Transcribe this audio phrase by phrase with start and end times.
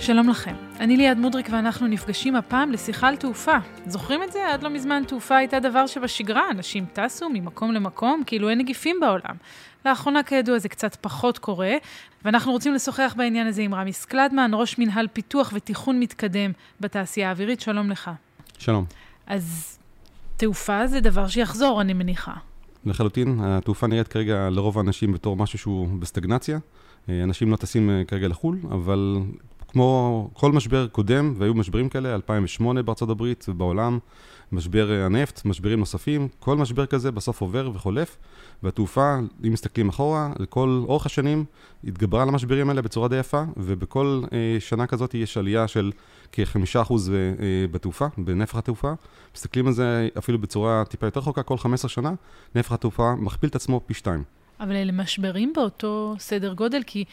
[0.00, 3.56] שלום לכם, אני ליעד מודריק ואנחנו נפגשים הפעם לשיחה על תעופה.
[3.86, 4.52] זוכרים את זה?
[4.52, 9.34] עד לא מזמן תעופה הייתה דבר שבשגרה, אנשים טסו ממקום למקום כאילו אין נגיפים בעולם.
[9.86, 11.72] לאחרונה כידוע זה קצת פחות קורה,
[12.24, 17.60] ואנחנו רוצים לשוחח בעניין הזה עם רמי סקלדמן, ראש מנהל פיתוח ותיכון מתקדם בתעשייה האווירית.
[17.60, 18.10] שלום לך.
[18.58, 18.84] שלום.
[19.26, 19.78] אז
[20.36, 22.34] תעופה זה דבר שיחזור, אני מניחה.
[22.86, 26.58] לחלוטין, התעופה נראית כרגע לרוב האנשים בתור משהו שהוא בסטגנציה.
[27.08, 29.22] אנשים לא טסים אה, כרגע לחו"ל, אבל
[29.72, 33.98] כמו כל משבר קודם, והיו משברים כאלה, 2008 בארצות הברית ובעולם,
[34.52, 38.16] משבר אה, הנפט, משברים נוספים, כל משבר כזה בסוף עובר וחולף,
[38.62, 41.44] והתעופה, אם מסתכלים אחורה, לכל אורך השנים,
[41.84, 45.92] התגברה על המשברים האלה בצורה די יפה, ובכל אה, שנה כזאת יש עלייה של
[46.32, 47.16] כחמישה אחוז אה,
[47.70, 48.92] בתעופה, בנפח התעופה.
[49.34, 52.12] מסתכלים על זה אפילו בצורה טיפה יותר רחוקה, כל 15 שנה,
[52.54, 54.22] נפח התעופה מכפיל את עצמו פי שתיים.
[54.60, 57.04] אבל אלה משברים באותו סדר גודל, כי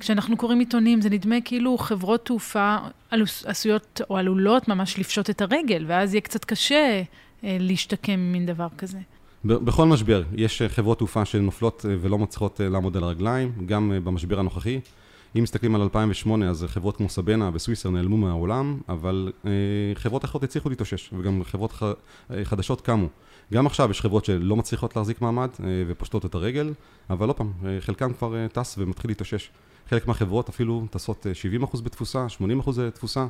[0.00, 2.76] כשאנחנו קוראים עיתונים, זה נדמה כאילו חברות תעופה
[3.44, 7.02] עשויות או עלולות ממש לפשוט את הרגל, ואז יהיה קצת קשה
[7.44, 8.98] אה, להשתקם ממין דבר כזה.
[9.44, 14.38] בכל משבר, יש אה, חברות תעופה שנופלות אה, ולא מצליחות לעמוד על הרגליים, גם במשבר
[14.38, 14.80] הנוכחי.
[15.38, 19.32] אם מסתכלים על 2008, אז חברות כמו סבנה וסוויסר נעלמו מהעולם, אבל
[19.94, 21.72] חברות אחרות הצליחו להתאושש, וגם חברות
[22.44, 23.06] חדשות קמו.
[23.52, 25.48] גם עכשיו יש חברות שלא מצליחות להחזיק מעמד
[25.88, 26.72] ופושטות את הרגל,
[27.10, 29.50] אבל לא פעם, חלקם כבר טס ומתחיל להתאושש.
[29.88, 31.26] חלק מהחברות אפילו טסות
[31.72, 32.26] 70% בתפוסה,
[32.66, 33.26] 80% תפוסה,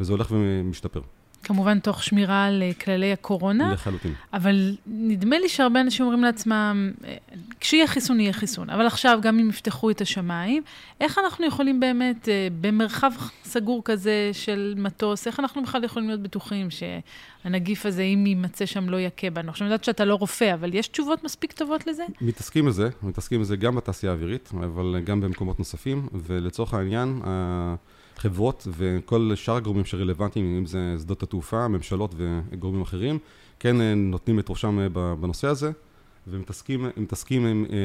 [0.00, 1.00] וזה הולך ומשתפר.
[1.44, 3.72] כמובן תוך שמירה על אה, כללי הקורונה.
[3.72, 4.14] לחלוטין.
[4.32, 7.16] אבל נדמה לי שהרבה אנשים אומרים לעצמם, אה,
[7.60, 8.70] כשיהיה חיסון, יהיה חיסון.
[8.70, 10.62] אבל עכשיו, גם אם יפתחו את השמיים,
[11.00, 13.12] איך אנחנו יכולים באמת, אה, במרחב
[13.44, 18.88] סגור כזה של מטוס, איך אנחנו בכלל יכולים להיות בטוחים שהנגיף הזה, אם יימצא שם,
[18.88, 19.50] לא יכה בנו?
[19.50, 22.04] עכשיו, אני יודעת שאתה לא רופא, אבל יש תשובות מספיק טובות לזה?
[22.20, 27.20] מתעסקים בזה, מתעסקים בזה גם בתעשייה האווירית, אבל גם במקומות נוספים, ולצורך העניין,
[28.18, 33.18] חברות וכל שאר הגורמים שרלוונטיים, אם זה שדות התעופה, ממשלות וגורמים אחרים,
[33.58, 35.70] כן אה, נותנים את ראשם אה, בנושא הזה,
[36.26, 37.76] ומתעסקים עם אה,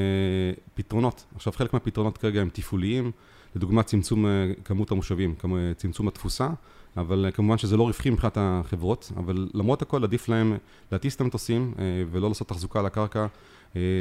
[0.74, 1.26] פתרונות.
[1.36, 3.12] עכשיו, חלק מהפתרונות כרגע הם תפעוליים,
[3.56, 4.26] לדוגמה צמצום
[4.66, 5.36] כמות המושבים,
[5.78, 6.50] צמצום התפוסה,
[6.98, 10.58] אבל כמובן שזה לא רווחי מבחינת החברות, אבל למרות הכל עדיף להם
[10.92, 11.74] להטיס את המטוסים
[12.12, 13.28] ולא לעשות תחזוקה על הקרקע אה,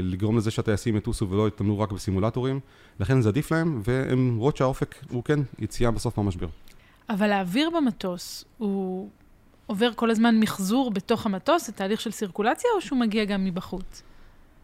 [0.03, 2.60] לגרום לזה שהטייסים יטוסו ולא יתאמנו רק בסימולטורים,
[3.00, 6.47] לכן זה עדיף להם, והן רואות שהאופק הוא כן יציאה בסוף מהמשבר.
[7.09, 9.09] אבל האוויר במטוס, הוא
[9.66, 14.03] עובר כל הזמן מחזור בתוך המטוס, זה תהליך של סירקולציה, או שהוא מגיע גם מבחוץ?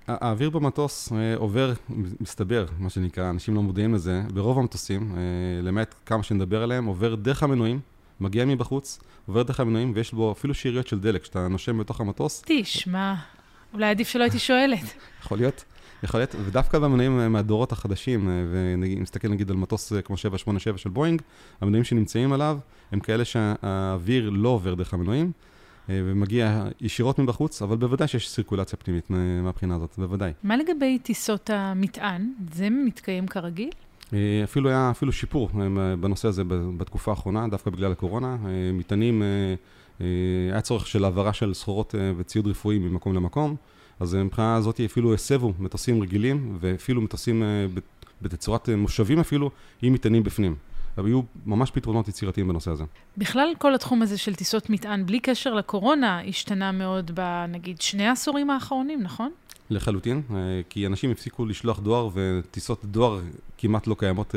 [0.07, 1.73] האוויר במטוס אה, עובר,
[2.21, 5.23] מסתבר, מה שנקרא, אנשים לא מודעים לזה, ברוב המטוסים, אה,
[5.63, 7.81] למעט כמה שנדבר עליהם, עובר דרך המנועים,
[8.21, 12.43] מגיע מבחוץ, עובר דרך המנועים, ויש בו אפילו שאריות של דלק, שאתה נושם בתוך המטוס.
[12.47, 13.15] תשמע.
[13.75, 14.95] אולי עדיף שלא הייתי שואלת.
[15.23, 15.65] יכול להיות,
[16.03, 21.23] יכול להיות, ודווקא במנועים מהדורות החדשים, ואם נסתכל נגיד על מטוס כמו 787 של בואינג,
[21.61, 22.59] המנועים שנמצאים עליו
[22.93, 25.33] הם כאלה שהאוויר לא עובר דרך המנועים,
[25.89, 29.11] ומגיע ישירות מבחוץ, אבל בוודאי שיש סירקולציה פנימית
[29.43, 30.33] מהבחינה הזאת, בוודאי.
[30.43, 32.33] מה לגבי טיסות המטען?
[32.53, 33.71] זה מתקיים כרגיל?
[34.45, 35.50] אפילו היה אפילו שיפור
[36.00, 36.43] בנושא הזה
[36.77, 38.37] בתקופה האחרונה, דווקא בגלל הקורונה.
[38.73, 39.55] מטענים אה,
[40.01, 43.57] היה צורך של העברה של סחורות אה, וציוד רפואי ממקום למקום,
[44.01, 47.43] אז אה, מבחינה הזאת אפילו הסבו מטוסים רגילים, ואפילו מטוסים
[48.23, 49.51] בתצורת מושבים אפילו,
[49.83, 50.55] עם מטענים בפנים.
[50.97, 52.85] היו ממש פתרונות יצירתיים בנושא הזה.
[53.17, 58.51] בכלל, כל התחום הזה של טיסות מטען, בלי קשר לקורונה, השתנה מאוד בנגיד שני העשורים
[58.51, 59.31] האחרונים, נכון?
[59.71, 60.23] לחלוטין,
[60.69, 63.21] כי אנשים הפסיקו לשלוח דואר, וטיסות דואר
[63.59, 64.35] כמעט לא קיימות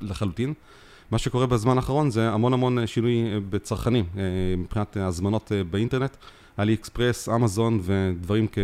[0.00, 0.54] לחלוטין.
[1.12, 4.22] מה שקורה בזמן האחרון זה המון המון אה, שינוי אה, בצרכנים, אה,
[4.58, 6.16] מבחינת הזמנות באינטרנט,
[6.58, 8.58] אלי אקספרס, אמזון ודברים כ-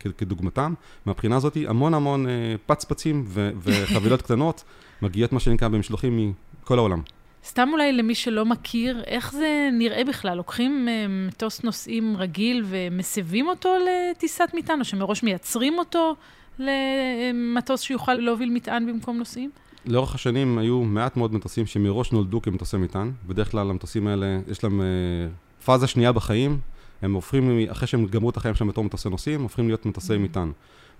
[0.00, 0.74] כ- כדוגמתם.
[1.06, 2.26] מהבחינה הזאת המון המון
[2.66, 4.64] פצפצים ו- וחבילות קטנות
[5.02, 7.00] מגיעות מה שנקרא במשלוחים מכל העולם.
[7.44, 10.36] סתם אולי למי שלא מכיר, איך זה נראה בכלל?
[10.36, 16.14] לוקחים מטוס נוסעים רגיל ומסבים אותו לטיסת מטען, או שמראש מייצרים אותו
[16.58, 19.50] למטוס שיוכל להוביל מטען במקום נוסעים?
[19.86, 23.12] לאורך השנים היו מעט מאוד מטוסים שמראש נולדו כמטוסי מטען.
[23.26, 26.58] בדרך כלל המטוסים האלה, יש להם uh, פאזה שנייה בחיים,
[27.02, 30.52] הם הופכים, אחרי שהם גמרו את החיים שלהם בתור מטוסי נוסעים, הופכים להיות מטוסי מטען.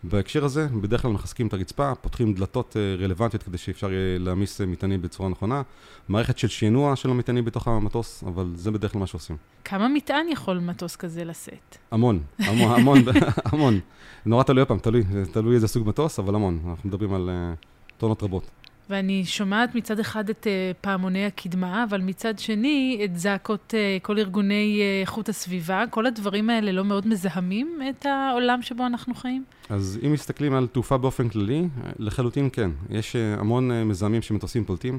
[0.05, 4.61] בהקשר הזה, בדרך כלל מחזקים את הרצפה, פותחים דלתות uh, רלוונטיות כדי שאפשר יהיה להעמיס
[4.61, 5.63] uh, מטענים בצורה נכונה,
[6.09, 9.37] מערכת של שינוע של המטענים בתוך המטוס, אבל זה בדרך כלל מה שעושים.
[9.65, 11.77] כמה מטען יכול מטוס כזה לשאת?
[11.91, 12.99] המון, המון, המון,
[13.53, 13.81] המון.
[14.27, 15.03] נורא תלוי, עוד פעם, תלוי,
[15.33, 16.59] תלוי איזה סוג מטוס, אבל המון.
[16.71, 17.65] אנחנו מדברים על uh,
[17.99, 18.51] טונות רבות.
[18.91, 24.19] ואני שומעת מצד אחד את uh, פעמוני הקדמה, אבל מצד שני את זעקות uh, כל
[24.19, 25.85] ארגוני uh, איכות הסביבה.
[25.91, 29.45] כל הדברים האלה לא מאוד מזהמים את העולם שבו אנחנו חיים?
[29.71, 32.71] אז אם מסתכלים על תעופה באופן כללי, לחלוטין כן.
[32.91, 34.99] יש המון מזהמים שמטוסים פולטים.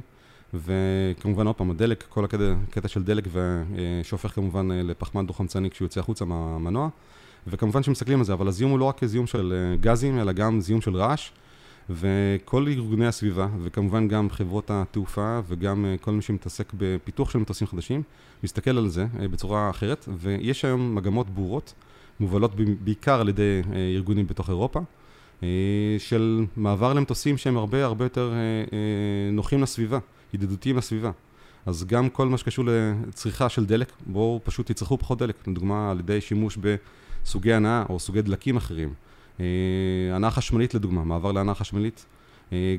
[0.53, 3.27] וכמובן, עוד פעם, הדלק, כל הקטע של דלק
[4.03, 6.89] שהופך כמובן לפחמן דו-חמצני כשהוא יוצא החוצה מהמנוע.
[7.47, 10.81] וכמובן שמסתכלים על זה, אבל הזיהום הוא לא רק זיהום של גזים, אלא גם זיהום
[10.81, 11.29] של רעש.
[11.89, 18.03] וכל ארגוני הסביבה, וכמובן גם חברות התעופה, וגם כל מי שמתעסק בפיתוח של מטוסים חדשים,
[18.43, 21.73] מסתכל על זה בצורה אחרת, ויש היום מגמות ברורות,
[22.19, 22.51] מובלות
[22.83, 23.61] בעיקר על ידי
[23.95, 24.79] ארגונים בתוך אירופה,
[25.97, 28.33] של מעבר למטוסים שהם הרבה הרבה יותר
[29.31, 29.99] נוחים לסביבה,
[30.33, 31.11] ידידותיים לסביבה.
[31.65, 35.99] אז גם כל מה שקשור לצריכה של דלק, בואו פשוט תצרכו פחות דלק, לדוגמה על
[35.99, 38.93] ידי שימוש בסוגי הנאה או סוגי דלקים אחרים.
[40.13, 42.05] הנעה חשמלית לדוגמה, מעבר להנעה חשמלית.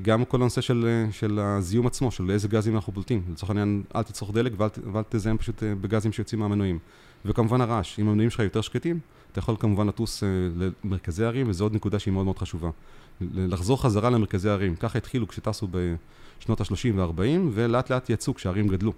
[0.02, 3.22] גם כל הנושא של, של הזיהום עצמו, של איזה גזים אנחנו פולטים.
[3.32, 6.78] לצורך העניין, אל תצרוך דלק ואל, ואל תזהם פשוט בגזים שיוצאים מהמנועים.
[7.24, 8.98] וכמובן הרעש, אם המנועים שלך יותר שקטים,
[9.32, 10.22] אתה יכול כמובן לטוס
[10.84, 12.70] למרכזי הערים, וזו עוד נקודה שהיא מאוד מאוד חשובה.
[13.20, 14.76] לחזור חזרה למרכזי הערים.
[14.76, 18.92] ככה התחילו כשטסו בשנות ה-30 וה-40, ולאט לאט יצאו כשהערים גדלו.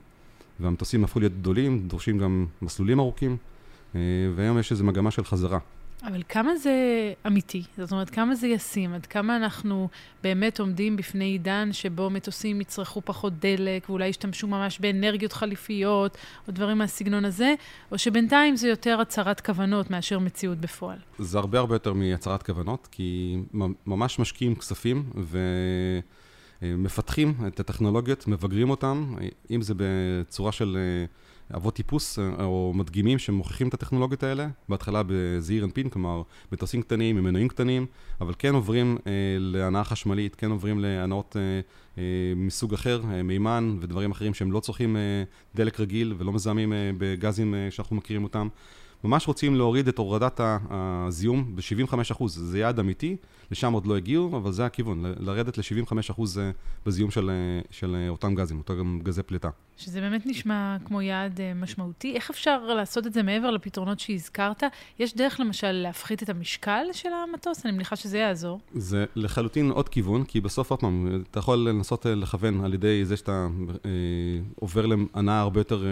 [0.61, 3.37] והמטוסים הפכו להיות גדולים, דורשים גם מסלולים ארוכים,
[4.35, 5.59] והיום יש איזו מגמה של חזרה.
[6.03, 6.73] אבל כמה זה
[7.27, 7.63] אמיתי?
[7.79, 8.93] זאת אומרת, כמה זה ישים?
[8.93, 9.89] עד כמה אנחנו
[10.23, 16.19] באמת עומדים בפני עידן שבו מטוסים יצרכו פחות דלק, ואולי ישתמשו ממש באנרגיות חליפיות,
[16.49, 17.55] או דברים מהסגנון הזה,
[17.93, 20.99] או שבינתיים זה יותר הצהרת כוונות מאשר מציאות בפועל?
[21.19, 23.37] זה הרבה הרבה יותר מהצהרת כוונות, כי
[23.87, 25.11] ממש משקיעים כספים,
[26.63, 29.05] ומפתחים את הטכנולוגיות, מבגרים אותן,
[29.51, 30.79] אם זה בצורה של...
[31.55, 36.23] אבות טיפוס אה, או מדגימים שמוכיחים את הטכנולוגיות האלה, בהתחלה בזעיר אנפין, כלומר
[36.53, 37.87] מטוסים קטנים עם מנועים קטנים,
[38.21, 41.61] אבל כן עוברים אה, להנאה חשמלית, כן עוברים להנאות אה,
[41.99, 42.03] אה,
[42.37, 45.23] מסוג אחר, אה, מימן ודברים אחרים שהם לא צורכים אה,
[45.55, 48.49] דלק רגיל ולא מזהמים אה, בגזים אה, שאנחנו מכירים אותם.
[49.05, 50.41] ממש רוצים להוריד את הורדת
[50.71, 53.17] הזיהום ב-75%, זה יעד אמיתי,
[53.51, 56.23] לשם עוד לא הגיעו, אבל זה הכיוון, לרדת ל-75%
[56.87, 57.31] בזיהום של,
[57.71, 59.49] של אותם גזים, אותם גזי פליטה.
[59.77, 62.15] שזה באמת נשמע כמו יעד אה, משמעותי.
[62.15, 64.63] איך אפשר לעשות את זה מעבר לפתרונות שהזכרת?
[64.99, 67.67] יש דרך למשל להפחית את המשקל של המטוס?
[67.67, 68.61] אני מניחה שזה יעזור.
[68.75, 73.05] זה לחלוטין עוד כיוון, כי בסוף, עוד פעם, אתה יכול לנסות אה, לכוון על ידי
[73.05, 73.47] זה שאתה
[73.85, 73.91] אה,
[74.55, 75.89] עובר להנאה הרבה יותר אה,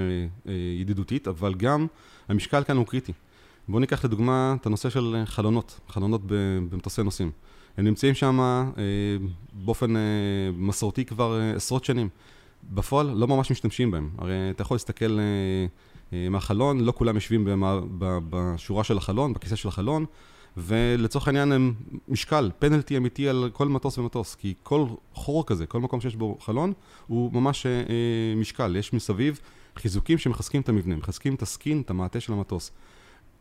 [0.48, 1.86] אה, ידידותית, אבל גם
[2.28, 3.12] המשקל כאן הוא קריטי.
[3.68, 6.20] בואו ניקח לדוגמה את הנושא של חלונות, חלונות
[6.70, 7.30] במטוסי נוסעים.
[7.76, 8.64] הם נמצאים שם אה,
[9.52, 10.02] באופן אה,
[10.56, 12.08] מסורתי כבר אה, עשרות שנים.
[12.70, 14.10] בפועל לא ממש משתמשים בהם.
[14.18, 15.66] הרי אתה יכול להסתכל אה,
[16.12, 20.04] אה, מהחלון, לא כולם יושבים במה, בשורה של החלון, בכיסא של החלון,
[20.56, 21.74] ולצורך העניין הם
[22.08, 26.38] משקל, פנלטי אמיתי על כל מטוס ומטוס, כי כל חור כזה, כל מקום שיש בו
[26.40, 26.72] חלון,
[27.06, 27.72] הוא ממש אה,
[28.36, 28.76] משקל.
[28.76, 29.40] יש מסביב
[29.76, 32.70] חיזוקים שמחזקים את המבנה, מחזקים את ה skin, את המעטה של המטוס.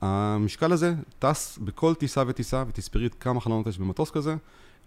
[0.01, 4.35] המשקל הזה טס בכל טיסה וטיסה, ותספרי כמה חלונות יש במטוס כזה,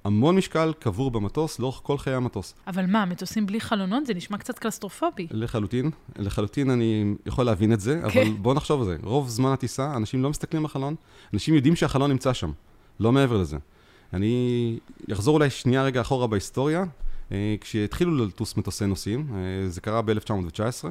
[0.05, 2.55] המון משקל קבור במטוס לאורך כל חיי המטוס.
[2.67, 4.07] אבל מה, מטוסים בלי חלונות?
[4.07, 5.27] זה נשמע קצת קלסטרופובי.
[5.31, 8.21] לחלוטין, לחלוטין אני יכול להבין את זה, כן.
[8.21, 8.97] אבל בואו נחשוב על זה.
[9.03, 10.95] רוב זמן הטיסה, אנשים לא מסתכלים בחלון,
[11.35, 12.51] אנשים יודעים שהחלון נמצא שם,
[13.01, 13.57] לא מעבר לזה.
[14.13, 14.79] אני
[15.13, 16.85] אחזור אולי שנייה רגע אחורה בהיסטוריה,
[17.33, 20.89] אה, כשהתחילו לטוס מטוסי נוסעים, אה, זה קרה ב-1919.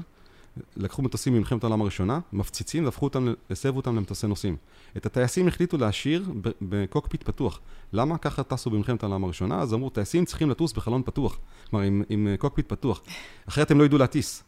[0.75, 4.57] לקחו מטוסים ממלחמת העולם הראשונה, מפציצים והפכו אותם, הסבו אותם למטוסי נוסעים.
[4.97, 6.25] את הטייסים החליטו להשאיר
[6.61, 7.59] בקוקפיט פתוח.
[7.93, 8.17] למה?
[8.17, 11.39] ככה טסו במלחמת העולם הראשונה, אז אמרו, טייסים צריכים לטוס בחלון פתוח.
[11.69, 13.01] כלומר, עם, עם קוקפיט פתוח.
[13.49, 14.43] אחרת הם לא ידעו להטיס.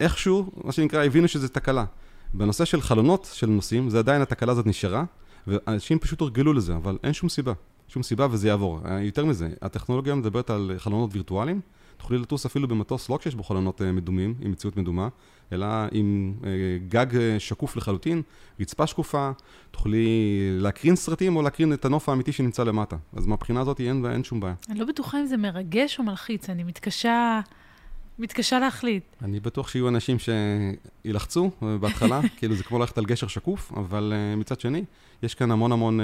[0.00, 1.84] איכשהו, מה שנקרא, הבינו שזה תקלה.
[2.34, 5.04] בנושא של חלונות של נוסעים, זה עדיין התקלה הזאת נשארה,
[5.46, 7.52] ואנשים פשוט הורגלו לזה, אבל אין שום סיבה.
[7.88, 8.80] שום סיבה וזה יעבור.
[9.00, 11.60] יותר מזה, הטכנולוגיה מדברת על חלונות וירטואליים.
[11.96, 15.08] תוכלי לטוס אפילו במטוס לא כשיש בו חלונות אה, מדומים, עם מציאות מדומה,
[15.52, 16.50] אלא עם אה,
[16.88, 18.22] גג אה, שקוף לחלוטין,
[18.60, 19.30] רצפה שקופה,
[19.70, 20.08] תוכלי
[20.52, 22.96] להקרין סרטים או להקרין את הנוף האמיתי שנמצא למטה.
[23.16, 24.54] אז מהבחינה הזאת אין, אין שום בעיה.
[24.68, 27.40] אני לא בטוחה אם זה מרגש או מלחיץ, אני מתקשה...
[28.18, 29.04] מתקשה להחליט.
[29.22, 34.60] אני בטוח שיהיו אנשים שילחצו בהתחלה, כאילו זה כמו ללכת על גשר שקוף, אבל מצד
[34.60, 34.84] שני,
[35.22, 36.00] יש כאן המון המון,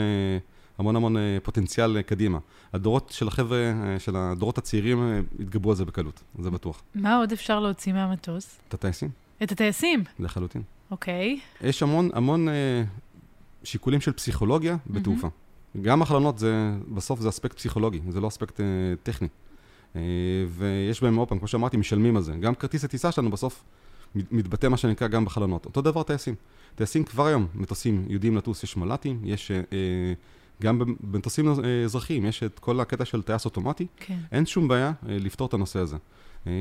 [0.78, 2.38] המון המון פוטנציאל קדימה.
[2.72, 6.82] הדורות של החבר'ה, של הדורות הצעירים, יתגברו על זה בקלות, זה בטוח.
[6.94, 8.58] מה עוד אפשר להוציא מהמטוס?
[8.68, 9.25] את הטייסים.
[9.42, 10.04] את הטייסים?
[10.18, 10.62] לחלוטין.
[10.90, 11.40] אוקיי.
[11.60, 12.82] יש המון, המון אה,
[13.64, 15.26] שיקולים של פסיכולוגיה בתעופה.
[15.26, 15.80] Mm-hmm.
[15.82, 18.66] גם החלונות, זה, בסוף זה אספקט פסיכולוגי, זה לא אספקט אה,
[19.02, 19.28] טכני.
[19.96, 20.00] אה,
[20.48, 22.32] ויש בהם, עוד פעם, כמו שאמרתי, משלמים על זה.
[22.32, 23.64] גם כרטיס הטיסה שלנו בסוף
[24.14, 25.66] מתבטא מה שנקרא גם בחלונות.
[25.66, 26.34] אותו דבר טייסים.
[26.74, 29.50] טייסים כבר היום, מטוסים יודעים לטוס, יש מל"טים, יש...
[29.50, 29.56] אה,
[30.62, 33.86] גם במטוסים אה, אזרחיים, יש את כל הקטע של טייס אוטומטי.
[33.96, 34.18] כן.
[34.32, 35.96] אין שום בעיה אה, לפתור את הנושא הזה.
[36.46, 36.52] אה,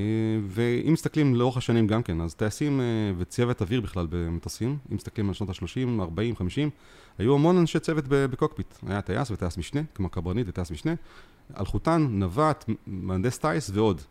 [0.48, 2.82] ואם מסתכלים לאורך השנים גם כן, אז טייסים
[3.18, 6.70] וצוות אוויר בכלל במטוסים, אם מסתכלים על שנות ה-30, 40, 50,
[7.18, 8.76] היו המון אנשי צוות בקוקפיט.
[8.88, 10.94] היה טייס וטייס משנה, כמו קברניט וטייס משנה,
[11.60, 14.02] אלחוטן, נווט, מהנדס טייס ועוד.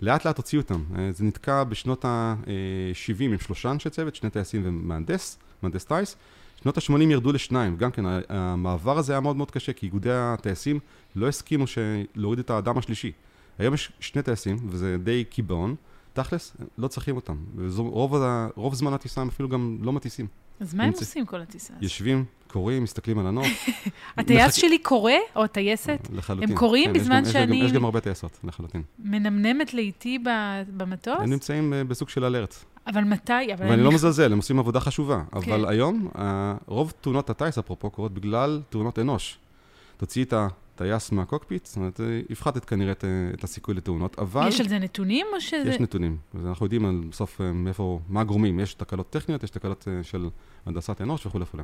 [0.00, 0.84] לאט לאט הוציאו אותם.
[1.10, 6.16] זה נתקע בשנות ה-70 עם שלושה אנשי צוות, שני טייסים ומהנדס, מהנדס טייס.
[6.64, 10.78] שנות ה-80 ירדו לשניים, גם כן, המעבר הזה היה מאוד מאוד קשה, כי איגודי הטייסים
[11.16, 11.64] לא הסכימו
[12.14, 13.12] להוריד את האדם השלישי.
[13.58, 15.74] היום יש שני טייסים, וזה די קיבעון,
[16.12, 17.36] תכלס, לא צריכים אותם.
[17.56, 18.14] ורוב
[18.54, 20.26] רוב זמן הטיסה הם אפילו גם לא מטיסים.
[20.60, 21.82] אז מה הם עושים כל הטיסה הזאת?
[21.82, 23.46] יושבים, קוראים, מסתכלים על הנוף.
[24.18, 26.08] הטייס שלי קורא, או הטייסת?
[26.12, 26.50] לחלוטין.
[26.50, 27.56] הם קוראים כן, בזמן יש שאני...
[27.56, 28.82] יש גם הרבה טייסות, לחלוטין.
[28.98, 30.18] מנמנמת לה איתי
[30.76, 31.18] במטוס?
[31.20, 32.64] הם נמצאים אה, בסוג של alert.
[32.86, 33.32] אבל מתי?
[33.58, 35.22] ואני לא מזלזל, הם עושים עבודה חשובה.
[35.32, 35.68] אבל כן.
[35.68, 36.08] היום,
[36.66, 39.38] רוב תאונות הטיס, אפרופו, קורות בגלל טעויות אנוש.
[39.96, 42.00] תוציאי את הטייס מהקוקפיט, זאת אומרת,
[42.30, 42.92] הפחתת כנראה
[43.34, 44.48] את הסיכוי לתאונות, אבל...
[44.48, 45.68] יש על זה נתונים או שזה...
[45.70, 46.16] יש נתונים.
[46.44, 48.60] אנחנו יודעים על בסוף אה, מאיפה, מה הגורמים.
[48.60, 50.28] יש תקלות טכניות, יש תקלות אה, של
[50.66, 51.62] הנדסת אנוש וכולי וכולי.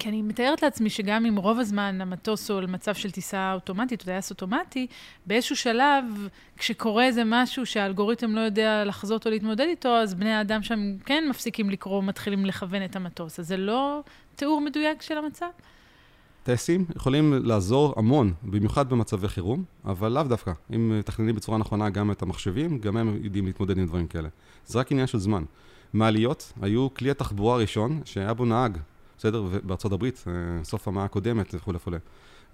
[0.00, 4.00] כי אני מתארת לעצמי שגם אם רוב הזמן המטוס הוא על מצב של טיסה אוטומטית,
[4.00, 4.86] או טייס אוטומטי,
[5.26, 6.04] באיזשהו שלב,
[6.56, 11.24] כשקורה איזה משהו שהאלגוריתם לא יודע לחזות או להתמודד איתו, אז בני האדם שם כן
[11.30, 13.40] מפסיקים לקרוא, מתחילים לכוון את המטוס.
[13.40, 14.00] אז זה לא
[14.36, 15.46] תיאור מדויק של המצב?
[16.42, 20.52] טייסים יכולים לעזור המון, במיוחד במצבי חירום, אבל לאו דווקא.
[20.74, 24.28] אם מתכננים בצורה נכונה גם את המחשבים, גם הם יודעים להתמודד עם דברים כאלה.
[24.66, 25.44] זה רק עניין של זמן.
[25.92, 28.78] מעליות היו כלי התחבורה הראשון שהיה בו נהג,
[29.20, 29.42] בסדר?
[29.62, 31.96] בארצות הברית, אה, סוף המאה הקודמת וכולי וכולי.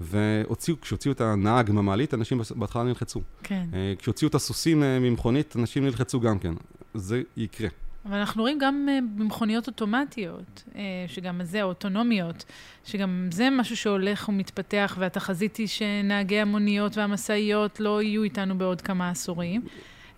[0.00, 3.20] והוציאו, כשהוציאו את הנהג מהמעלית, אנשים בהתחלה נלחצו.
[3.42, 3.64] כן.
[3.74, 6.54] אה, כשהוציאו את הסוסים אה, ממכונית, אנשים נלחצו גם כן.
[6.94, 7.68] זה יקרה.
[8.06, 10.64] אבל אנחנו רואים גם במכוניות אוטומטיות,
[11.06, 12.44] שגם זה, אוטונומיות,
[12.84, 19.10] שגם זה משהו שהולך ומתפתח, והתחזית היא שנהגי המוניות והמשאיות לא יהיו איתנו בעוד כמה
[19.10, 19.62] עשורים.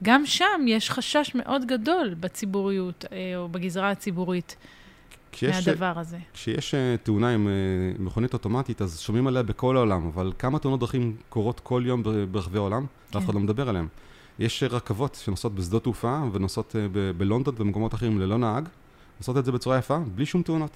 [0.02, 3.04] גם שם יש חשש מאוד גדול בציבוריות,
[3.36, 4.56] או בגזרה הציבורית.
[5.38, 6.18] כשיש, מהדבר הזה.
[6.35, 7.52] כשיש אה, תאונה עם אה,
[7.99, 12.59] מכונית אוטומטית, אז שומעים עליה בכל העולם, אבל כמה תאונות דרכים קורות כל יום ברחבי
[12.59, 13.18] העולם, כן.
[13.18, 13.87] ואף אחד לא מדבר עליהן.
[14.38, 16.76] יש אה, רכבות שנוסעות בשדות תעופה ונוסעות
[17.16, 18.68] בלונדון ובמקומות אחרים ללא נהג,
[19.18, 20.71] עושות את זה בצורה יפה, בלי שום תאונות.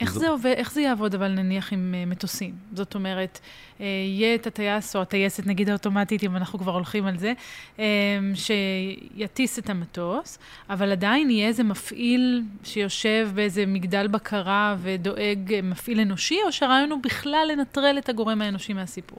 [0.00, 2.54] איך זה, עובד, איך זה יעבוד אבל נניח עם uh, מטוסים?
[2.74, 3.40] זאת אומרת,
[3.78, 7.32] uh, יהיה את הטייס או הטייסת, נגיד האוטומטית, אם אנחנו כבר הולכים על זה,
[7.76, 7.80] um,
[8.34, 10.38] שיטיס את המטוס,
[10.70, 17.00] אבל עדיין יהיה איזה מפעיל שיושב באיזה מגדל בקרה ודואג, מפעיל אנושי, או שהרעיון הוא
[17.02, 19.18] בכלל לנטרל את הגורם האנושי מהסיפור?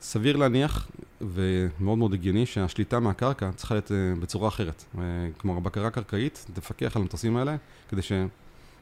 [0.00, 0.88] סביר להניח,
[1.20, 3.90] ומאוד מאוד הגיוני, שהשליטה מהקרקע צריכה להיות
[4.20, 4.84] בצורה אחרת.
[5.36, 7.56] כלומר, בקרה קרקעית תפקח על המטוסים האלה,
[7.88, 8.12] כדי ש...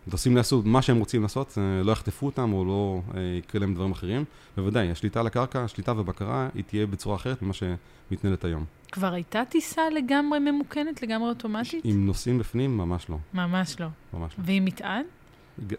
[0.06, 3.75] מטוסים יעשו מה שהם רוצים לעשות, אה, לא יחטפו אותם או לא אה, יקרה להם
[3.75, 4.25] דברים אחרים.
[4.56, 8.64] בוודאי, השליטה על הקרקע, השליטה ובקרה, היא תהיה בצורה אחרת ממה שמתנהלת היום.
[8.92, 11.84] כבר הייתה טיסה לגמרי ממוכנת, לגמרי אוטומטית?
[11.84, 13.16] עם נוסעים בפנים, ממש לא.
[13.34, 13.86] ממש לא.
[14.14, 14.44] ממש לא.
[14.46, 15.02] ועם מטען?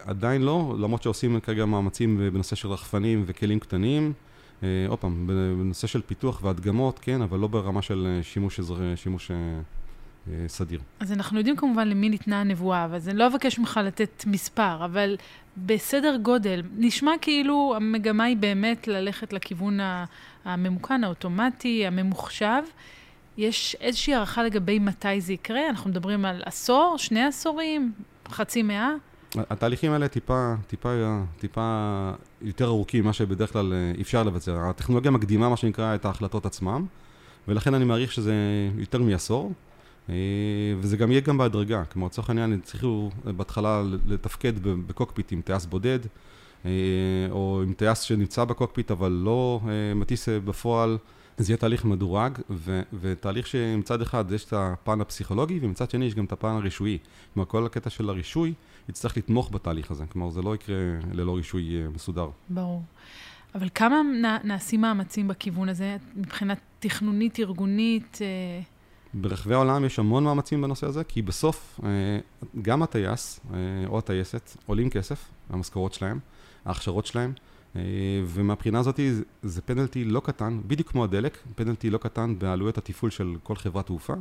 [0.00, 4.12] עדיין לא, למרות שעושים כרגע מאמצים בנושא של רחפנים וכלים קטנים.
[4.62, 8.60] אה, עוד פעם, בנושא של פיתוח והדגמות, כן, אבל לא ברמה של שימוש,
[8.96, 9.30] שימוש
[10.46, 10.80] סדיר.
[11.00, 15.16] אז אנחנו יודעים כמובן למי ניתנה הנבואה, אז אני לא אבקש ממך לתת מספר, אבל
[15.56, 19.78] בסדר גודל, נשמע כאילו המגמה היא באמת ללכת לכיוון
[20.44, 22.62] הממוכן, האוטומטי, הממוחשב.
[23.36, 25.68] יש איזושהי הערכה לגבי מתי זה יקרה?
[25.68, 27.92] אנחנו מדברים על עשור, שני עשורים,
[28.28, 28.90] חצי מאה?
[29.36, 32.10] התהליכים האלה טיפה, טיפה, טיפה
[32.42, 34.68] יותר ארוכים ממה שבדרך כלל אה, אפשר לבצע.
[34.70, 36.86] הטכנולוגיה מקדימה, מה שנקרא, את ההחלטות עצמם,
[37.48, 38.34] ולכן אני מעריך שזה
[38.78, 39.52] יותר מעשור.
[40.08, 40.14] אה,
[40.80, 45.98] וזה גם יהיה גם בהדרגה, כלומר לצורך העניין הצליחו בהתחלה לתפקד בקוקפיט עם טייס בודד,
[46.64, 46.70] אה,
[47.30, 50.98] או עם טייס שנמצא בקוקפיט אבל לא אה, מטיס בפועל,
[51.38, 56.14] זה יהיה תהליך מדורג, ו- ותהליך שמצד אחד יש את הפן הפסיכולוגי, ומצד שני יש
[56.14, 56.98] גם את הפן הרישויי.
[57.34, 58.54] כלומר, כל הקטע של הרישוי
[58.88, 60.76] יצטרך לתמוך בתהליך הזה, כלומר זה לא יקרה
[61.12, 62.28] ללא רישוי מסודר.
[62.48, 62.82] ברור.
[63.54, 63.96] אבל כמה
[64.44, 68.18] נעשים מאמצים בכיוון הזה, מבחינת תכנונית, ארגונית?
[69.14, 71.88] ברחבי העולם יש המון מאמצים בנושא הזה, כי בסוף אה,
[72.62, 76.18] גם הטייס אה, או הטייסת עולים כסף, המשכורות שלהם,
[76.64, 77.32] ההכשרות שלהם,
[77.76, 77.82] אה,
[78.26, 79.00] ומהבחינה הזאת
[79.42, 83.86] זה פנלטי לא קטן, בדיוק כמו הדלק, פנלטי לא קטן בעלויות התפעול של כל חברת
[83.86, 84.14] תעופה,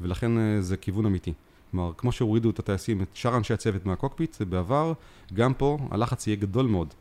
[0.00, 1.32] ולכן זה כיוון אמיתי.
[1.70, 4.92] כלומר, כמו שהורידו את הטייסים, את שאר אנשי הצוות מהקוקפיט, בעבר,
[5.34, 6.94] גם פה הלחץ יהיה גדול מאוד.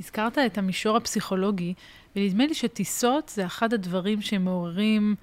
[0.00, 1.74] הזכרת את המישור הפסיכולוגי,
[2.16, 5.14] ונדמה לי שטיסות זה אחד הדברים שמעוררים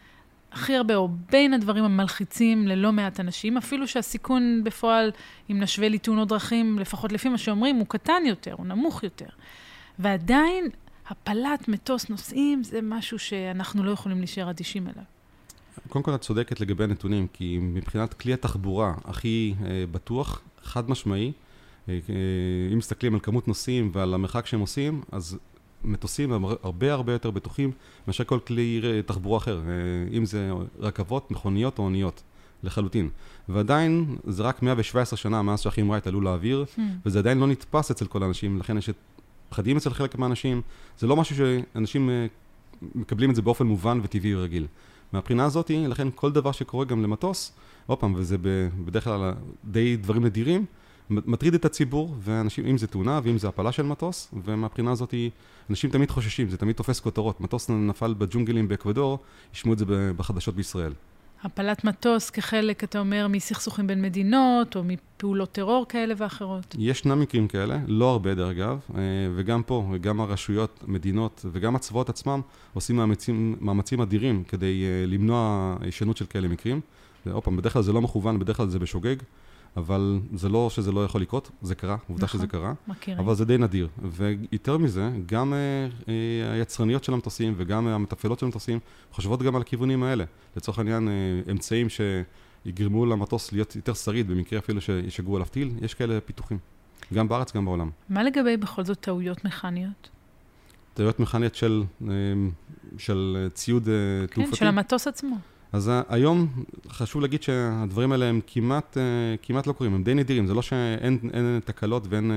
[0.52, 5.12] הכי הרבה, או בין הדברים המלחיצים ללא מעט אנשים, אפילו שהסיכון בפועל,
[5.52, 9.30] אם נשווה לתאונות דרכים, לפחות לפי מה שאומרים, הוא קטן יותר, הוא נמוך יותר.
[10.00, 10.70] ועדיין,
[11.08, 15.04] הפלת מטוס נוסעים זה משהו שאנחנו לא יכולים להישאר אדישים אליו.
[15.88, 21.32] קודם כל את צודקת לגבי הנתונים, כי מבחינת כלי התחבורה הכי אה, בטוח, חד משמעי,
[21.90, 22.00] אה, אה,
[22.74, 25.38] אם מסתכלים על כמות נוסעים ועל המרחק שהם עושים, אז
[25.84, 27.72] מטוסים הרבה הרבה יותר בטוחים
[28.08, 29.62] מאשר כל כלי תחבורה אחר,
[30.14, 32.24] אם זה רכבות, מכוניות או אוניות.
[32.64, 33.10] לחלוטין.
[33.50, 36.80] ועדיין, זה רק 117 שנה מאז שהאחים רייט עלו לאוויר, hmm.
[37.06, 38.90] וזה עדיין לא נתפס אצל כל האנשים, לכן יש
[39.50, 40.62] פחדים אצל חלק מהאנשים.
[40.98, 42.26] זה לא משהו שאנשים אה,
[42.96, 44.68] מקבלים את זה באופן מובן וטבעי ורגיל.
[45.14, 47.52] מהבחינה הזאת, לכן כל דבר שקורה גם למטוס,
[47.88, 48.38] עוד פעם, וזה
[48.86, 49.34] בדרך כלל
[49.66, 50.66] די דברים נדירים,
[51.10, 55.14] מטריד את הציבור, ואנשים, אם זה תאונה ואם זה הפלה של מטוס, ומהבחינה הזאת,
[55.70, 57.42] אנשים תמיד חוששים, זה תמיד תופס כותרות.
[57.42, 59.20] מטוס נפל בג'ונגלים באקוודור,
[59.54, 59.86] ישמעו את זה
[60.18, 60.94] בחדשות בישראל.
[61.44, 66.76] הפלת מטוס כחלק, אתה אומר, מסכסוכים בין מדינות, או מפעולות טרור כאלה ואחרות?
[66.80, 69.02] ישנם מקרים כאלה, לא הרבה דרך אגב, אה,
[69.36, 72.42] וגם פה, גם הרשויות, מדינות, וגם הצבאות עצמם
[72.74, 76.82] עושים מאמצים, מאמצים אדירים כדי אה, למנוע הישנות של כאלה מקרים.
[77.26, 79.16] ועוד פעם, בדרך כלל זה לא מכוון, בדרך כלל זה בשוגג.
[79.78, 83.20] אבל זה לא שזה לא יכול לקרות, זה קרה, עובדה נכון, שזה קרה, מכירים.
[83.20, 83.88] אבל זה די נדיר.
[84.02, 86.08] ויותר מזה, גם uh, uh,
[86.54, 88.80] היצרניות של המטוסים וגם המתפעלות של המטוסים
[89.12, 90.24] חושבות גם על הכיוונים האלה.
[90.56, 95.94] לצורך העניין, uh, אמצעים שיגרמו למטוס להיות יותר שריד, במקרה אפילו שישגרו עליו טיל, יש
[95.94, 96.58] כאלה פיתוחים.
[97.14, 97.90] גם בארץ, גם בעולם.
[98.10, 100.10] מה לגבי בכל זאת טעויות מכניות?
[100.94, 101.84] טעויות מכניות של,
[102.98, 104.52] של ציוד כן, תעופתי?
[104.52, 105.38] כן, של המטוס עצמו.
[105.72, 106.48] אז היום
[106.90, 109.04] חשוב להגיד שהדברים האלה הם כמעט, אה,
[109.42, 111.20] כמעט לא קורים, הם די נדירים, זה לא שאין
[111.66, 112.36] תקלות ואין אה,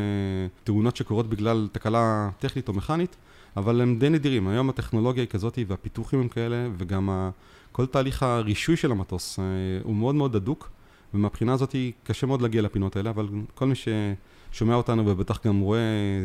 [0.65, 3.17] תאונות שקורות בגלל תקלה טכנית או מכנית,
[3.57, 4.49] אבל הם די נדירים.
[4.49, 7.31] היום הטכנולוגיה היא כזאת והפיתוחים הם כאלה, וגם
[7.73, 9.45] כל תהליך הרישוי של המטוס אה,
[9.83, 10.71] הוא מאוד מאוד הדוק,
[11.15, 11.75] ומהבחינה הזאת
[12.05, 15.81] קשה מאוד להגיע לפינות האלה, אבל כל מי ששומע אותנו ובטח גם רואה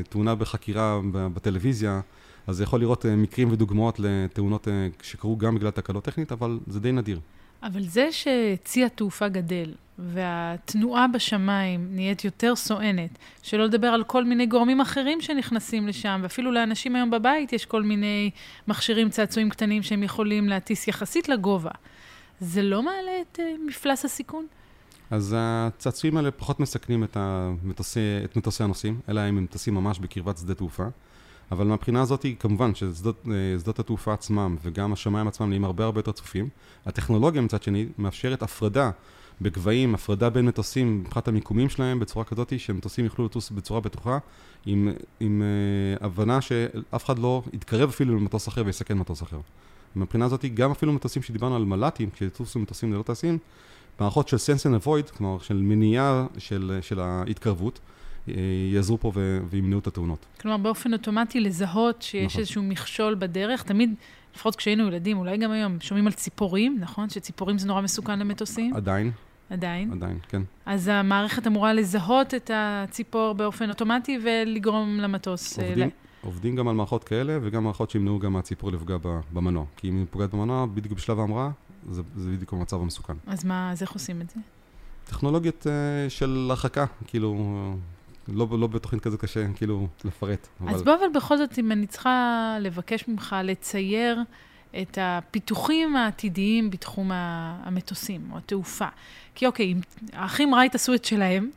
[0.10, 2.02] תאונה בחקירה בטלוויזיה,
[2.48, 6.60] אז זה יכול לראות אה, מקרים ודוגמאות לתאונות אה, שקרו גם בגלל תקלות טכנית, אבל
[6.68, 7.20] זה די נדיר.
[7.64, 13.10] אבל זה שצי התעופה גדל, והתנועה בשמיים נהיית יותר סואנת,
[13.44, 17.84] שלא לדבר על כל מיני גורמים אחרים שנכנסים לשם, ואפילו לאנשים היום בבית יש כל
[17.84, 18.30] מיני
[18.68, 21.72] מכשירים, צעצועים קטנים שהם יכולים להטיס יחסית לגובה.
[22.40, 24.46] זה לא מעלה את uh, מפלס הסיכון?
[25.12, 30.00] אז הצעצועים האלה פחות מסכנים את, המטוסי, את מטוסי הנוסעים, אלא אם הם טסים ממש
[30.00, 30.88] בקרבת שדה תעופה.
[31.52, 33.28] אבל מהבחינה הזאת, כמובן ששדות
[33.78, 36.50] אה, התעופה עצמם וגם השמיים עצמם נהיים הרבה הרבה יותר צפופים.
[36.86, 38.92] הטכנולוגיה מצד שני מאפשרת הפרדה
[39.42, 44.18] בגבהים, הפרדה בין מטוסים מבחינת המיקומים שלהם בצורה כזאת שמטוסים יוכלו לטוס בצורה בטוחה
[44.66, 45.42] עם, עם
[46.00, 49.40] uh, הבנה שאף אחד לא יתקרב אפילו למטוס אחר ויסכן מטוס אחר.
[49.96, 53.38] מבחינה הזאת גם אפילו מטוסים שדיברנו על מל"טים, כשיטוסו מטוסים ללא טייסים,
[54.00, 57.80] מערכות של sense and avoid, כלומר של מניעה של, של ההתקרבות,
[58.74, 59.12] יעזרו פה
[59.50, 60.26] וימנעו את התאונות.
[60.42, 62.40] כלומר, באופן אוטומטי לזהות שיש נכון.
[62.40, 63.94] איזשהו מכשול בדרך, תמיד,
[64.36, 67.10] לפחות כשהיינו ילדים, אולי גם היום, שומעים על ציפורים, נכון?
[67.10, 68.74] שציפורים זה נורא מסוכן למטוסים?
[68.74, 69.12] עדיין.
[69.50, 69.92] עדיין?
[69.92, 70.42] עדיין, כן.
[70.66, 75.60] אז המערכת אמורה לזהות את הציפור באופן אוטומטי ולגרום למטוס...
[75.60, 75.92] אה, עובדים, ל...
[76.26, 78.98] עובדים גם על מערכות כאלה, וגם מערכות שימנעו גם מהציפור לפגוע
[79.34, 79.66] במנוע.
[79.78, 81.50] כי אם היא פוגעת במנוע, בדיוק בשלב ההמראה,
[81.92, 83.14] זה, זה בדיוק המצב המסוכן.
[83.28, 84.40] אז מה, אז איך עושים את זה?
[85.06, 87.36] טכנולוגיות uh, של הרחקה, כאילו,
[88.28, 90.48] לא, לא בתוכנית כזה קשה, כאילו, לפרט.
[90.68, 94.22] אז בוא, אבל בכל זאת, אם אני צריכה לבקש ממך לצייר
[94.82, 98.88] את הפיתוחים העתידיים בתחום המטוסים או התעופה.
[99.36, 99.74] כי אוקיי,
[100.14, 101.50] האחים רייט עשו את שלהם,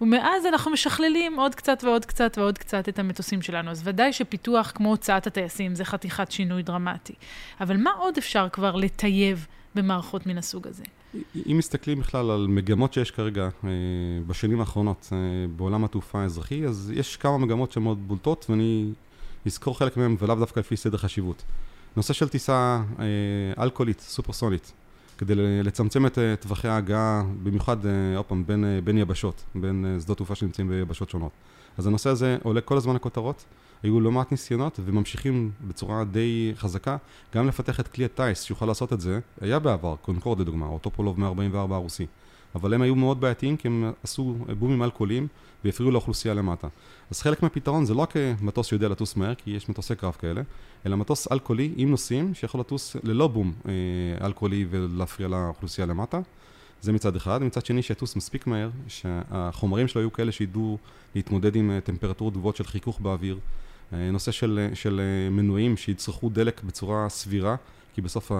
[0.00, 3.70] ומאז אנחנו משכללים עוד קצת ועוד קצת ועוד קצת את המטוסים שלנו.
[3.70, 7.14] אז ודאי שפיתוח כמו הוצאת הטייסים זה חתיכת שינוי דרמטי.
[7.60, 10.84] אבל מה עוד אפשר כבר לטייב במערכות מן הסוג הזה?
[11.14, 13.70] אם מסתכלים בכלל על מגמות שיש כרגע אה,
[14.26, 15.18] בשנים האחרונות אה,
[15.56, 18.92] בעולם התעופה האזרחי, אז יש כמה מגמות שמאוד בולטות, ואני
[19.46, 21.42] אזכור חלק מהן ולאו דווקא לפי סדר חשיבות.
[21.96, 24.72] נושא של טיסה אה, אלכוהולית, סופרסונית,
[25.18, 27.76] כדי לצמצם את טווחי ההגעה, במיוחד,
[28.16, 31.32] עוד פעם, בין, בין יבשות, בין שדות תעופה שנמצאים ביבשות שונות.
[31.78, 33.44] אז הנושא הזה עולה כל הזמן לכותרות.
[33.82, 36.96] היו לא מעט ניסיונות וממשיכים בצורה די חזקה
[37.34, 39.20] גם לפתח את כלי הטיס שיוכל לעשות את זה.
[39.40, 42.06] היה בעבר, קונקורד לדוגמה, אותו פולוב 144 הרוסי.
[42.54, 45.26] אבל הם היו מאוד בעייתיים כי הם עשו בומים אלכוהוליים
[45.64, 46.68] והפריעו לאוכלוסייה למטה.
[47.10, 50.42] אז חלק מהפתרון זה לא רק מטוס שיודע לטוס מהר, כי יש מטוסי קרב כאלה,
[50.86, 56.20] אלא מטוס אלכוהולי עם נוסעים שיכול לטוס ללא בום אה, אלכוהולי ולהפריע לאוכלוסייה למטה.
[56.80, 60.78] זה מצד אחד, מצד שני שיטוס מספיק מהר, שהחומרים שלו היו כאלה שידעו
[61.14, 63.38] להתמודד עם אה, טמפרטורות גבוהות של חיכוך באוויר,
[63.92, 67.56] אה, נושא של, של מנועים שיצרכו דלק בצורה סבירה,
[67.94, 68.32] כי בסוף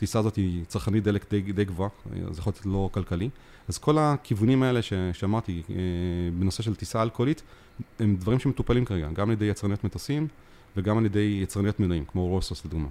[0.00, 1.90] הטיסה הזאת היא צרכנית דלק די, די גבוהה,
[2.30, 3.30] זה יכול להיות לא כלכלי.
[3.68, 5.74] אז כל הכיוונים האלה ש, שאמרתי אה,
[6.38, 7.42] בנושא של טיסה אלכוהולית,
[7.98, 10.28] הם דברים שמטופלים כרגע, גם על ידי יצרניות מטוסים
[10.76, 12.88] וגם על ידי יצרניות מנועים, כמו רוסוס לדוגמה.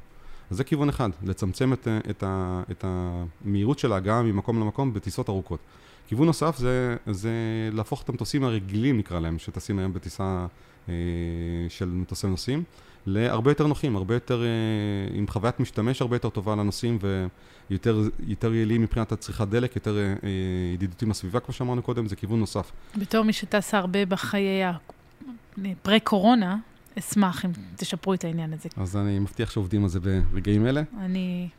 [0.52, 5.30] אז זה כיוון אחד, לצמצם את, את, ה, את המהירות של ההגעה ממקום למקום בטיסות
[5.30, 5.60] ארוכות.
[6.08, 7.32] כיוון נוסף זה, זה
[7.72, 10.45] להפוך את המטוסים הרגילים, נקרא להם, שטסים היום בטיסה
[10.89, 10.93] אה,
[11.69, 12.63] של מטוסי נוסעים,
[13.13, 17.00] להרבה יותר נוחים, הרבה יותר, אה, עם חוויית משתמש הרבה יותר טובה לנוסעים
[17.69, 20.30] ויותר יעילים מבחינת הצריכת דלק, יותר אה,
[20.74, 22.72] ידידותים לסביבה, כמו שאמרנו קודם, זה כיוון נוסף.
[22.98, 24.63] בתור מי שטסה הרבה בחיי
[25.58, 26.58] הפרה-קורונה,
[27.00, 28.69] אשמח אם תשפרו את העניין הזה.
[28.78, 30.82] אז אני מבטיח שעובדים על זה ברגעים אלה.
[31.00, 31.50] אני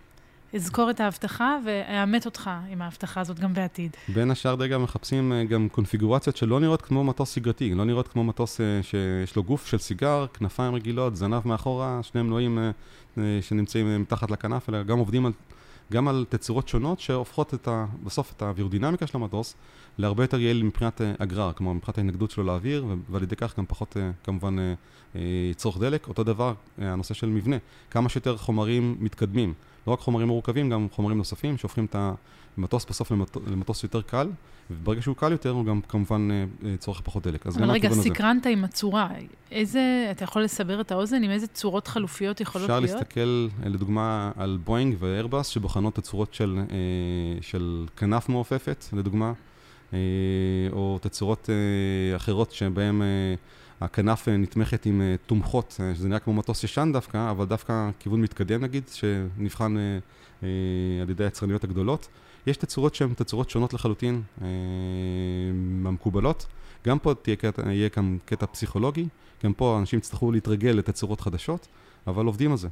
[0.55, 3.97] אזכור את ההבטחה ואאמת אותך עם ההבטחה הזאת גם בעתיד.
[4.09, 8.09] בין השאר די גם מחפשים אה, גם קונפיגורציות שלא נראות כמו מטוס שגרתי, לא נראות
[8.09, 13.23] כמו מטוס אה, שיש לו גוף של סיגר, כנפיים רגילות, זנב מאחורה, שני מנועים אה,
[13.41, 15.33] שנמצאים מתחת לכנף, אלא גם עובדים על,
[15.93, 19.55] גם על תצורות שונות שהופכות את ה, בסוף את האווירודינמיקה של המטוס
[19.99, 23.97] להרבה יותר יעיל מבחינת אגרר, כלומר מבחינת ההתנגדות שלו לאוויר, ועל ידי כך גם פחות
[24.25, 24.57] כמובן
[25.57, 26.09] צורך דלק.
[26.09, 27.57] אותו דבר הנושא של מבנה,
[27.91, 29.55] כמה שיותר חומרים מתקדמים.
[29.87, 31.97] לא רק חומרים מורכבים, גם חומרים נוספים שהופכים את
[32.59, 33.37] המטוס בסוף למט...
[33.47, 34.29] למטוס יותר קל,
[34.71, 37.47] וברגע שהוא קל יותר, הוא גם כמובן אה, אה, צורך פחות דלק.
[37.47, 39.09] אבל רגע, סקרנת עם הצורה.
[39.51, 42.85] איזה, אתה יכול לסבר את האוזן עם איזה צורות חלופיות יכולות להיות?
[42.85, 46.61] אפשר להסתכל, אה, לדוגמה, על בואינג ואיירבאס, שבוחנות את הצורות של,
[47.40, 49.33] של כנף מעופפת, לדוגמה,
[50.72, 51.50] או תצורות
[52.16, 53.03] אחרות שבהן...
[53.81, 57.90] הכנף אה, נתמכת עם אה, תומכות, אה, שזה נראה כמו מטוס ישן דווקא, אבל דווקא
[57.98, 59.76] כיוון מתקדם נגיד, שנבחן
[61.03, 62.09] על ידי היצרניות הגדולות.
[62.46, 64.22] יש תצורות שהן תצורות שונות לחלוטין
[65.55, 66.46] מהמקובלות.
[66.87, 69.09] גם פה תהיה קטע, יהיה כאן קטע פסיכולוגי,
[69.44, 71.68] גם פה אנשים יצטרכו להתרגל לתצורות חדשות,
[72.07, 72.68] אבל עובדים על זה.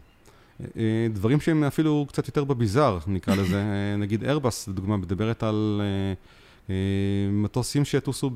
[1.12, 3.64] דברים שהם אפילו קצת יותר בביזאר, נקרא לזה,
[3.98, 6.14] נגיד איירבאס, לדוגמה, מדברת על אה,
[7.32, 8.30] מטוסים שיטוסו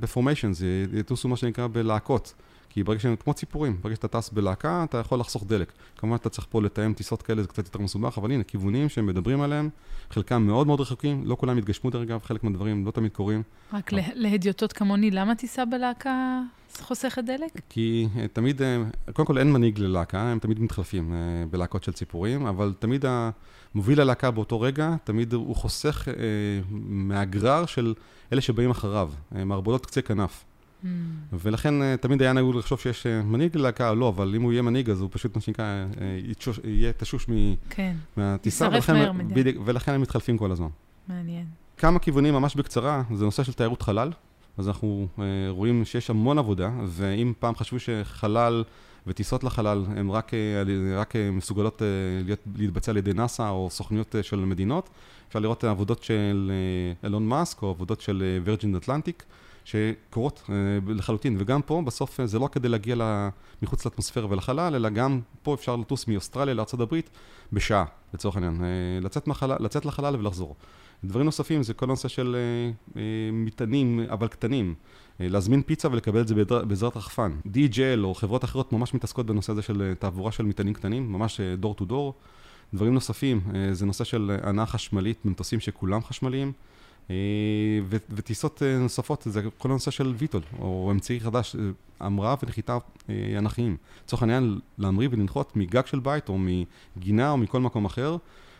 [0.00, 2.34] בפורמיישנס, יטוסו מה שנקרא בלהקות.
[2.72, 5.72] כי ברגע שהם כמו ציפורים, ברגע שאתה טס בלהקה, אתה יכול לחסוך דלק.
[5.96, 9.06] כמובן אתה צריך פה לתאם טיסות כאלה, זה קצת יותר מסובך, אבל הנה, כיוונים שהם
[9.06, 9.68] מדברים עליהם,
[10.10, 13.42] חלקם מאוד מאוד רחוקים, לא כולם התגשמו דרך אגב, חלק מהדברים לא תמיד קורים.
[13.72, 16.40] רק להדיוטות כמוני, למה טיסה בלהקה
[16.80, 17.60] חוסכת דלק?
[17.68, 21.92] כי uh, תמיד, uh, קודם כל אין מנהיג ללהקה, הם תמיד מתחלפים uh, בלהקות של
[21.92, 23.04] ציפורים, אבל תמיד
[23.74, 26.08] המוביל הלהקה באותו רגע, תמיד הוא חוסך
[26.88, 27.94] מהגרר של
[28.32, 30.44] אלה שבאים אחריו, מערבולות קצה כנף.
[30.84, 30.86] Mm.
[31.32, 35.00] ולכן תמיד היה נהוג לחשוב שיש מנהיג ללהקה, לא, אבל אם הוא יהיה מנהיג, אז
[35.00, 35.84] הוא פשוט, מה שנקרא,
[36.64, 37.26] יהיה תשוש
[37.70, 37.96] כן.
[38.16, 39.54] מהטיסה, ולכן, מהר מדי.
[39.64, 40.68] ולכן הם מתחלפים כל הזמן.
[41.08, 41.44] מעניין.
[41.76, 44.10] כמה כיוונים ממש בקצרה, זה נושא של תיירות חלל.
[44.58, 48.64] אז אנחנו uh, רואים שיש המון עבודה, ואם פעם חשבו שחלל
[49.06, 50.32] וטיסות לחלל הן רק,
[50.96, 51.84] רק מסוגלות uh,
[52.24, 54.90] להיות, להתבצע על ידי נאס"א או סוכניות uh, של מדינות,
[55.28, 56.52] אפשר לראות עבודות של
[57.04, 59.24] אילון uh, מאסק או עבודות של וירג'ין uh, אטלנטיק,
[59.64, 60.50] שקורות uh,
[60.90, 63.28] לחלוטין, וגם פה בסוף uh, זה לא כדי להגיע
[63.62, 66.94] מחוץ לאטמוספירה ולחלל, אלא גם פה אפשר לטוס מאוסטרליה לארה"ב
[67.52, 70.56] בשעה, לצורך העניין, uh, לצאת, מחלל, לצאת לחלל ולחזור.
[71.04, 72.36] דברים נוספים זה כל הנושא של
[73.32, 74.74] מטענים, אבל קטנים.
[75.20, 77.32] להזמין פיצה ולקבל את זה בעזרת רחפן.
[77.46, 81.74] DHL או חברות אחרות ממש מתעסקות בנושא הזה של תעבורה של מטענים קטנים, ממש door
[81.74, 82.14] to door.
[82.74, 83.40] דברים נוספים,
[83.72, 86.52] זה נושא של הנעה חשמלית במטוסים שכולם חשמליים.
[87.12, 91.56] אה, וטיסות uh, נוספות, זה כל הנושא של VTOL, או אמצעי חדש,
[92.00, 93.76] המראה ונחיתה אה, אנכיים.
[94.04, 96.38] לצורך העניין, להמריא ולנחות מגג של בית, או
[96.96, 98.16] מגינה, או מכל מקום אחר.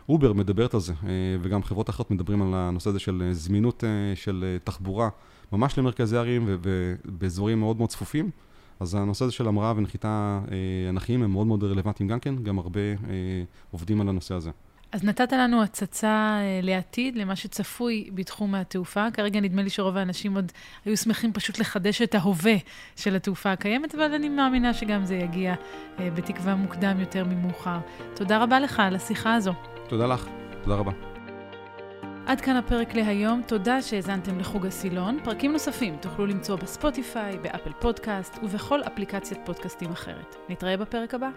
[0.08, 1.08] אובר מדברת על זה, אה,
[1.42, 5.08] וגם חברות אחרות מדברים על הנושא הזה של אה, זמינות אה, של תחבורה
[5.52, 8.30] ממש למרכזי ערים ובאזורים מאוד מאוד צפופים.
[8.80, 10.40] אז הנושא הזה של המראה ונחיתה
[10.88, 12.80] אנכיים הם מאוד מאוד רלוונטיים גם כן, גם הרבה
[13.70, 14.50] עובדים על הנושא הזה.
[14.92, 19.10] אז נתת לנו הצצה לעתיד, למה שצפוי בתחום התעופה.
[19.12, 20.52] כרגע נדמה לי שרוב האנשים עוד
[20.84, 22.54] היו שמחים פשוט לחדש את ההווה
[22.96, 25.54] של התעופה הקיימת, אבל אני מאמינה שגם זה יגיע
[25.98, 27.78] בתקווה מוקדם יותר ממאוחר.
[28.14, 29.52] תודה רבה לך על השיחה הזו.
[29.88, 30.26] תודה לך,
[30.62, 30.92] תודה רבה.
[32.26, 35.18] עד כאן הפרק להיום, תודה שהאזנתם לחוג הסילון.
[35.24, 40.36] פרקים נוספים תוכלו למצוא בספוטיפיי, באפל פודקאסט ובכל אפליקציית פודקאסטים אחרת.
[40.48, 41.28] נתראה בפרק הבא.